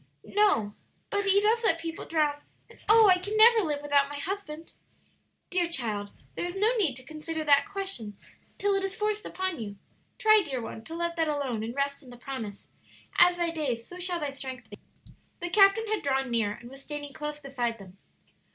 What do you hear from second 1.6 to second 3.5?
let people drown; and oh, I can